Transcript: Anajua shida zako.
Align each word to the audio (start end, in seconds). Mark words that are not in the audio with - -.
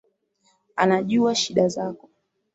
Anajua 0.75 1.35
shida 1.35 1.67
zako. 1.69 2.09